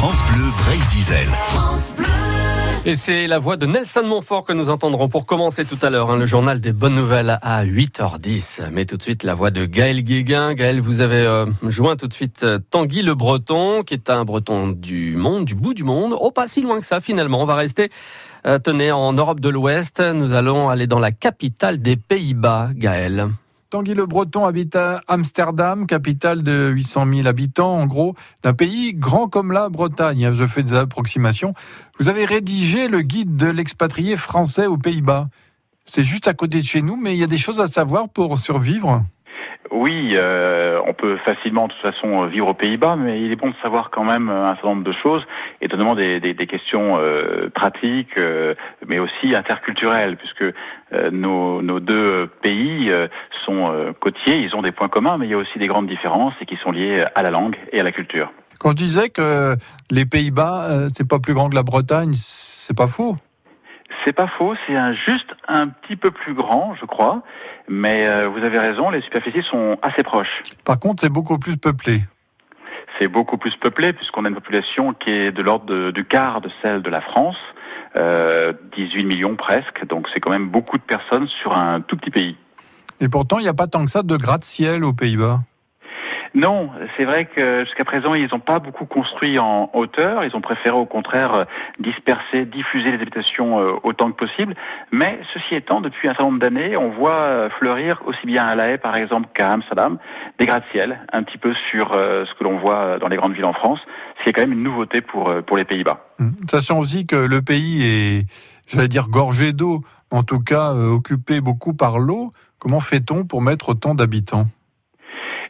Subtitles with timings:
[0.00, 1.28] France Bleu Brésil.
[2.86, 6.10] Et c'est la voix de Nelson Montfort que nous entendrons pour commencer tout à l'heure,
[6.10, 8.70] hein, le journal des bonnes nouvelles à 8h10.
[8.72, 10.54] Mais tout de suite, la voix de Gaël Guéguin.
[10.54, 14.24] Gaël, vous avez euh, joint tout de suite euh, Tanguy le Breton, qui est un
[14.24, 16.16] breton du monde, du bout du monde.
[16.18, 17.42] Oh, pas si loin que ça finalement.
[17.42, 17.90] On va rester,
[18.46, 20.00] euh, tenez, en Europe de l'Ouest.
[20.00, 23.28] Nous allons aller dans la capitale des Pays-Bas, Gaël.
[23.70, 28.94] Tanguy Le Breton habite à Amsterdam, capitale de 800 000 habitants, en gros, d'un pays
[28.94, 30.32] grand comme la Bretagne.
[30.32, 31.54] Je fais des approximations.
[32.00, 35.28] Vous avez rédigé le guide de l'expatrié français aux Pays-Bas.
[35.84, 38.08] C'est juste à côté de chez nous, mais il y a des choses à savoir
[38.08, 39.04] pour survivre.
[39.72, 43.50] Oui, euh, on peut facilement de toute façon vivre aux Pays-Bas, mais il est bon
[43.50, 45.22] de savoir quand même un certain nombre de choses,
[45.60, 48.54] et notamment des, des, des questions euh, pratiques, euh,
[48.88, 53.06] mais aussi interculturelles, puisque euh, nos, nos, deux pays euh,
[53.46, 55.86] sont euh, côtiers, ils ont des points communs, mais il y a aussi des grandes
[55.86, 58.32] différences et qui sont liées à la langue et à la culture.
[58.58, 59.54] Quand je disais que
[59.90, 63.16] les Pays-Bas, c'est pas plus grand que la Bretagne, c'est pas faux?
[64.04, 67.22] C'est pas faux, c'est un, juste un petit peu plus grand, je crois,
[67.70, 70.42] mais euh, vous avez raison, les superficies sont assez proches.
[70.64, 72.00] Par contre, c'est beaucoup plus peuplé.
[72.98, 76.50] C'est beaucoup plus peuplé puisqu'on a une population qui est de l'ordre du quart de
[76.62, 77.36] celle de la France,
[77.96, 82.10] euh, 18 millions presque, donc c'est quand même beaucoup de personnes sur un tout petit
[82.10, 82.36] pays.
[83.00, 85.40] Et pourtant, il n'y a pas tant que ça de gratte-ciel aux Pays-Bas.
[86.34, 90.24] Non, c'est vrai que jusqu'à présent, ils n'ont pas beaucoup construit en hauteur.
[90.24, 91.46] Ils ont préféré au contraire
[91.80, 94.54] disperser, diffuser les habitations euh, autant que possible.
[94.92, 98.70] Mais ceci étant, depuis un certain nombre d'années, on voit fleurir aussi bien à La
[98.70, 99.98] Haye, par exemple, qu'à Amsterdam,
[100.38, 103.44] des gratte-ciel, un petit peu sur euh, ce que l'on voit dans les grandes villes
[103.44, 103.80] en France,
[104.18, 106.04] ce qui est quand même une nouveauté pour, euh, pour les Pays-Bas.
[106.48, 108.26] Sachant aussi que le pays est,
[108.68, 112.30] j'allais dire, gorgé d'eau, en tout cas occupé beaucoup par l'eau.
[112.58, 114.46] Comment fait-on pour mettre autant d'habitants?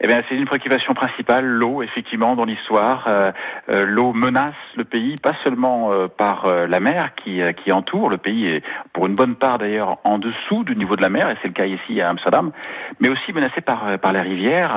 [0.00, 3.06] Eh bien, c'est une préoccupation principale, l'eau, effectivement, dans l'histoire.
[3.08, 3.32] Euh,
[3.68, 8.08] euh, l'eau menace le pays, pas seulement euh, par la mer qui, qui entoure.
[8.08, 11.28] Le pays est, pour une bonne part d'ailleurs, en dessous du niveau de la mer,
[11.28, 12.52] et c'est le cas ici à Amsterdam,
[13.00, 14.76] mais aussi menacé par, par les rivières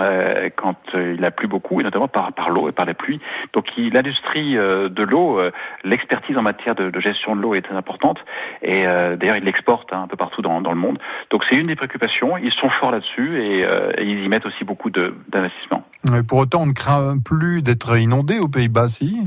[0.55, 3.19] quand il a plu beaucoup, et notamment par, par l'eau et par les pluies.
[3.53, 5.39] Donc, l'industrie de l'eau,
[5.83, 8.19] l'expertise en matière de, de, gestion de l'eau est très importante,
[8.61, 10.99] et d'ailleurs, il l'exporte hein, un peu partout dans, dans, le monde.
[11.29, 12.37] Donc, c'est une des préoccupations.
[12.37, 15.83] Ils sont forts là-dessus, et, et ils y mettent aussi beaucoup de d'investissement.
[16.27, 19.17] Pour autant, on ne craint plus d'être inondé aux Pays-Bas, si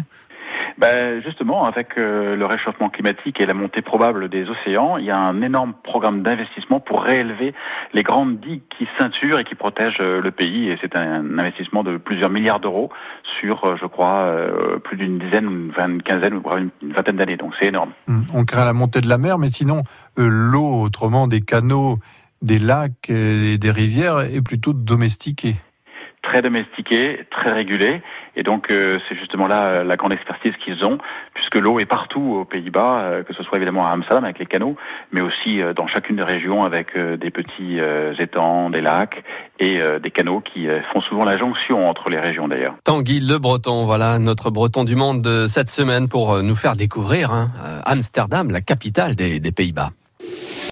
[0.79, 5.11] ben justement, avec euh, le réchauffement climatique et la montée probable des océans, il y
[5.11, 7.55] a un énorme programme d'investissement pour réélever
[7.93, 10.69] les grandes digues qui ceinturent et qui protègent euh, le pays.
[10.69, 12.91] Et c'est un investissement de plusieurs milliards d'euros
[13.41, 14.35] sur, euh, je crois,
[14.83, 16.41] plus d'une dizaine, une, quinzaine,
[16.83, 17.37] une vingtaine d'années.
[17.37, 17.93] Donc c'est énorme.
[18.09, 19.83] Hum, on craint la montée de la mer, mais sinon,
[20.17, 21.99] l'eau, autrement des canaux,
[22.43, 25.57] des lacs et des rivières, est plutôt domestiquée
[26.35, 28.03] très domestiqué, très régulé.
[28.35, 30.99] Et donc, euh, c'est justement là euh, la grande expertise qu'ils ont,
[31.33, 34.47] puisque l'eau est partout aux Pays-Bas, euh, que ce soit évidemment à Amsterdam avec les
[34.47, 34.75] canaux,
[35.13, 37.79] mais aussi dans chacune des régions avec des petits
[38.19, 39.23] étangs, des lacs
[39.61, 42.75] et des canaux qui font souvent la jonction entre les régions d'ailleurs.
[42.83, 47.31] Tanguy Le Breton, voilà notre Breton du monde de cette semaine pour nous faire découvrir
[47.31, 47.51] hein,
[47.85, 49.91] Amsterdam, la capitale des Pays-Bas.